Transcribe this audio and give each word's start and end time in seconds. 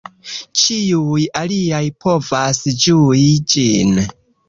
Ĉiuj 0.61 1.27
aliaj 1.43 1.83
povas 2.07 2.65
ĝui 2.87 3.31
ĝin. 3.55 3.99